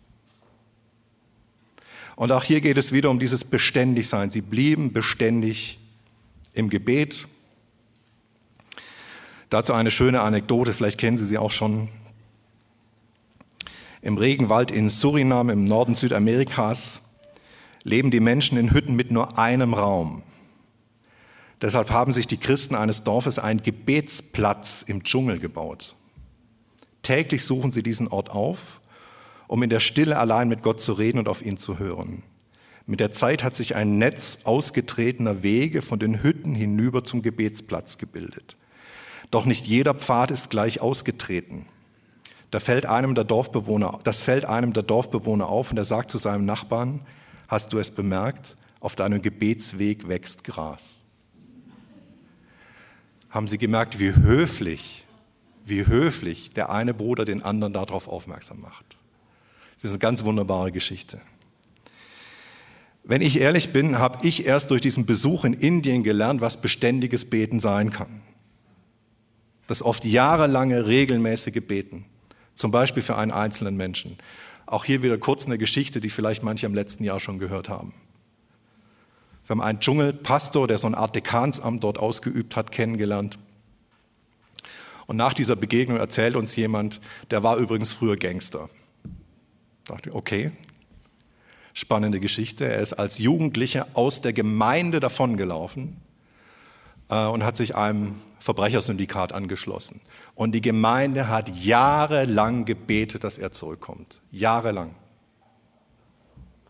[2.18, 4.30] Und auch hier geht es wieder um dieses Beständigsein.
[4.30, 5.80] Sie blieben beständig
[6.54, 7.28] im Gebet.
[9.50, 11.88] Dazu eine schöne Anekdote, vielleicht kennen Sie sie auch schon.
[14.02, 17.02] Im Regenwald in Suriname im Norden Südamerikas
[17.84, 20.24] leben die Menschen in Hütten mit nur einem Raum.
[21.66, 25.96] Deshalb haben sich die Christen eines Dorfes einen Gebetsplatz im Dschungel gebaut.
[27.02, 28.82] Täglich suchen sie diesen Ort auf,
[29.48, 32.22] um in der Stille allein mit Gott zu reden und auf ihn zu hören.
[32.86, 37.98] Mit der Zeit hat sich ein Netz ausgetretener Wege von den Hütten hinüber zum Gebetsplatz
[37.98, 38.58] gebildet.
[39.32, 41.66] Doch nicht jeder Pfad ist gleich ausgetreten.
[42.52, 46.20] Da fällt einem der Dorfbewohner, das fällt einem der Dorfbewohner auf und er sagt zu
[46.20, 47.02] seinem Nachbarn,
[47.48, 51.05] hast du es bemerkt, auf deinem Gebetsweg wächst Gras.
[53.36, 55.04] Haben Sie gemerkt, wie höflich,
[55.66, 58.96] wie höflich der eine Bruder den anderen darauf aufmerksam macht?
[59.76, 61.22] Das ist eine ganz wunderbare Geschichte.
[63.04, 67.30] Wenn ich ehrlich bin, habe ich erst durch diesen Besuch in Indien gelernt, was beständiges
[67.30, 68.22] Beten sein kann.
[69.68, 72.06] Das oft jahrelange regelmäßige Beten.
[72.54, 74.18] Zum Beispiel für einen einzelnen Menschen.
[74.66, 77.94] Auch hier wieder kurz eine Geschichte, die vielleicht manche im letzten Jahr schon gehört haben.
[79.46, 83.38] Wir haben einen Dschungelpastor, der so eine Art Dekansamt dort ausgeübt hat, kennengelernt.
[85.06, 88.70] Und nach dieser Begegnung erzählt uns jemand, der war übrigens früher Gangster.
[89.04, 90.52] Ich dachte, okay,
[91.74, 92.66] spannende Geschichte.
[92.66, 95.98] Er ist als Jugendlicher aus der Gemeinde davongelaufen
[97.10, 100.02] äh, und hat sich einem Verbrechersyndikat angeschlossen.
[100.34, 104.22] Und die Gemeinde hat jahrelang gebetet, dass er zurückkommt.
[104.32, 104.96] Jahrelang.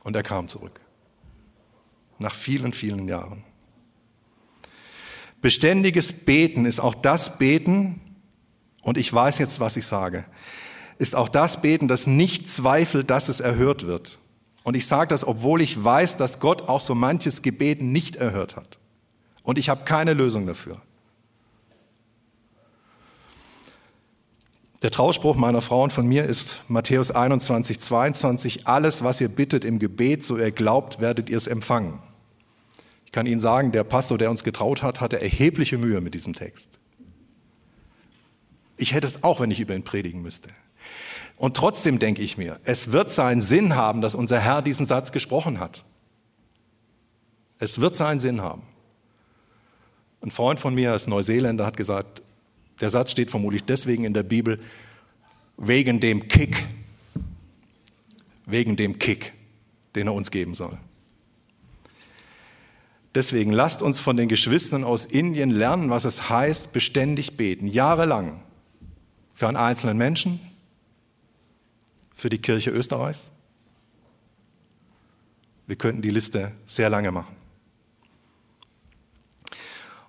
[0.03, 0.82] Und er kam zurück.
[2.20, 3.43] Nach vielen, vielen Jahren.
[5.41, 8.01] Beständiges Beten ist auch das Beten,
[8.82, 10.26] und ich weiß jetzt, was ich sage,
[10.97, 14.20] ist auch das Beten, das nicht zweifelt, dass es erhört wird.
[14.63, 18.55] Und ich sage das, obwohl ich weiß, dass Gott auch so manches Gebet nicht erhört
[18.55, 18.80] hat.
[19.43, 20.82] Und ich habe keine Lösung dafür.
[24.82, 28.67] Der Trauspruch meiner Frau und von mir ist Matthäus 21, 22.
[28.67, 31.99] Alles, was ihr bittet im Gebet, so ihr glaubt, werdet ihr es empfangen.
[33.05, 36.36] Ich kann Ihnen sagen, der Pastor, der uns getraut hat, hatte erhebliche Mühe mit diesem
[36.36, 36.67] Text.
[38.76, 40.49] Ich hätte es auch, wenn ich über ihn predigen müsste.
[41.38, 45.13] Und trotzdem denke ich mir, es wird seinen Sinn haben, dass unser Herr diesen Satz
[45.13, 45.86] gesprochen hat.
[47.59, 48.63] Es wird seinen Sinn haben.
[50.23, 52.21] Ein Freund von mir, als Neuseeländer, hat gesagt,
[52.82, 54.59] der Satz steht vermutlich deswegen in der Bibel,
[55.57, 56.65] wegen dem Kick,
[58.45, 59.34] wegen dem Kick,
[59.95, 60.78] den er uns geben soll.
[63.13, 68.41] Deswegen lasst uns von den Geschwistern aus Indien lernen, was es heißt, beständig beten, jahrelang,
[69.34, 70.39] für einen einzelnen Menschen,
[72.13, 73.32] für die Kirche Österreichs.
[75.65, 77.36] Wir könnten die Liste sehr lange machen.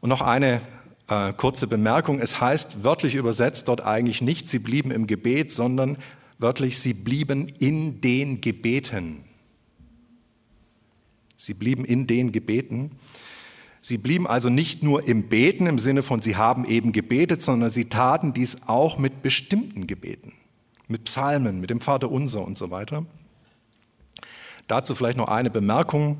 [0.00, 0.60] Und noch eine
[1.08, 2.20] äh, kurze Bemerkung.
[2.20, 5.98] Es heißt wörtlich übersetzt dort eigentlich nicht, sie blieben im Gebet, sondern
[6.38, 9.24] wörtlich, sie blieben in den Gebeten.
[11.36, 12.92] Sie blieben in den Gebeten.
[13.80, 17.70] Sie blieben also nicht nur im Beten im Sinne von, sie haben eben gebetet, sondern
[17.70, 20.32] sie taten dies auch mit bestimmten Gebeten,
[20.88, 23.06] mit Psalmen, mit dem Vater Unser und so weiter.
[24.66, 26.18] Dazu vielleicht noch eine Bemerkung.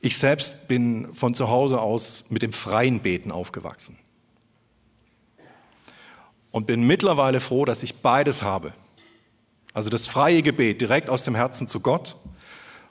[0.00, 3.98] Ich selbst bin von zu Hause aus mit dem freien Beten aufgewachsen
[6.52, 8.72] und bin mittlerweile froh, dass ich beides habe.
[9.74, 12.16] Also das freie Gebet direkt aus dem Herzen zu Gott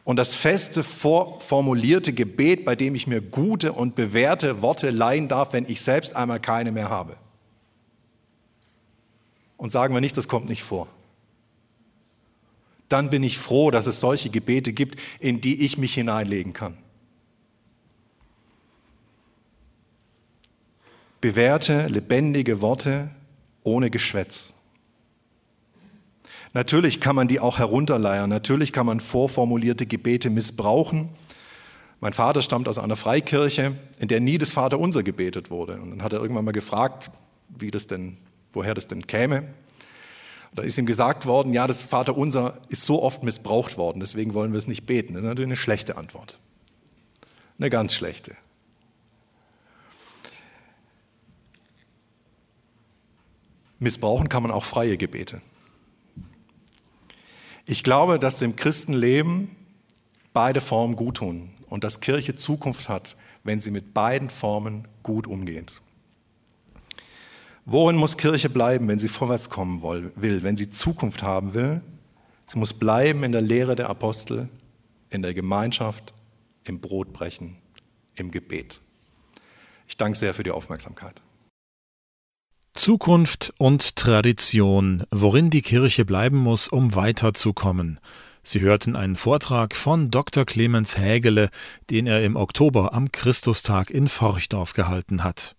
[0.04, 5.54] und das feste, formulierte Gebet, bei dem ich mir gute und bewährte Worte leihen darf,
[5.54, 7.16] wenn ich selbst einmal keine mehr habe.
[9.58, 10.88] Und sagen wir nicht, das kommt nicht vor.
[12.90, 16.76] Dann bin ich froh, dass es solche Gebete gibt, in die ich mich hineinlegen kann.
[21.22, 23.12] bewährte, lebendige Worte
[23.64, 24.54] ohne Geschwätz.
[26.54, 31.10] Natürlich kann man die auch herunterleiern, natürlich kann man vorformulierte Gebete missbrauchen.
[32.02, 35.80] Mein Vater stammt aus einer Freikirche, in der nie das Vaterunser gebetet wurde.
[35.80, 37.12] Und dann hat er irgendwann mal gefragt,
[37.48, 38.18] wie das denn,
[38.54, 39.44] woher das denn käme.
[40.54, 44.52] Da ist ihm gesagt worden, ja, das Vaterunser ist so oft missbraucht worden, deswegen wollen
[44.52, 45.14] wir es nicht beten.
[45.14, 46.40] Das ist natürlich eine schlechte Antwort.
[47.58, 48.36] Eine ganz schlechte.
[53.82, 55.42] Missbrauchen kann man auch freie Gebete.
[57.66, 59.56] Ich glaube, dass dem Christenleben
[60.34, 65.26] beide Formen gut tun und dass Kirche Zukunft hat, wenn sie mit beiden Formen gut
[65.26, 65.74] umgeht.
[67.66, 71.82] Worin muss Kirche bleiben, wenn sie vorwärts kommen will, wenn sie Zukunft haben will?
[72.46, 74.48] Sie muss bleiben in der Lehre der Apostel,
[75.10, 76.14] in der Gemeinschaft,
[76.66, 77.58] im Brotbrechen,
[78.14, 78.80] im Gebet.
[79.88, 81.20] Ich danke sehr für die Aufmerksamkeit.
[82.74, 88.00] Zukunft und Tradition, worin die Kirche bleiben muss, um weiterzukommen.
[88.44, 90.46] Sie hörten einen Vortrag von Dr.
[90.46, 91.50] Clemens Hägele,
[91.90, 95.56] den er im Oktober am Christustag in Forchdorf gehalten hat.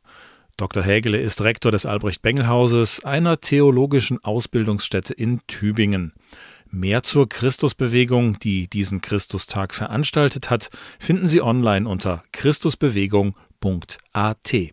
[0.57, 0.83] Dr.
[0.83, 6.13] Hägele ist Rektor des Albrecht-Bengel-Hauses, einer theologischen Ausbildungsstätte in Tübingen.
[6.71, 14.73] Mehr zur Christusbewegung, die diesen Christustag veranstaltet hat, finden Sie online unter christusbewegung.at.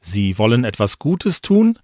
[0.00, 1.78] Sie wollen etwas Gutes tun?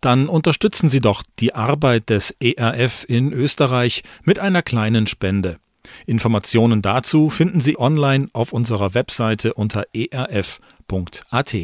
[0.00, 5.58] Dann unterstützen Sie doch die Arbeit des ERF in Österreich mit einer kleinen Spende.
[6.06, 11.56] Informationen dazu finden Sie online auf unserer Webseite unter erf.at.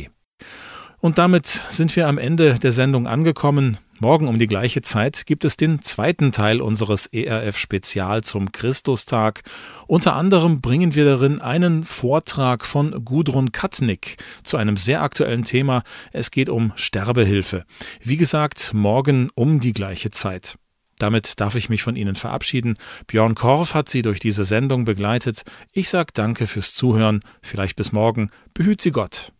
[1.04, 3.76] Und damit sind wir am Ende der Sendung angekommen.
[4.00, 9.42] Morgen um die gleiche Zeit gibt es den zweiten Teil unseres ERF-Spezial zum Christustag.
[9.86, 15.82] Unter anderem bringen wir darin einen Vortrag von Gudrun Katnick zu einem sehr aktuellen Thema.
[16.10, 17.66] Es geht um Sterbehilfe.
[18.00, 20.56] Wie gesagt, morgen um die gleiche Zeit.
[20.98, 22.78] Damit darf ich mich von Ihnen verabschieden.
[23.08, 25.42] Björn Korf hat Sie durch diese Sendung begleitet.
[25.70, 27.20] Ich sage danke fürs Zuhören.
[27.42, 28.30] Vielleicht bis morgen.
[28.54, 29.33] Behüt Sie Gott.